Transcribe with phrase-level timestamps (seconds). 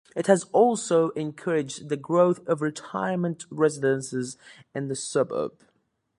[0.15, 4.35] It also has encouraged the growth of retirement residences
[4.73, 5.53] in the suburb.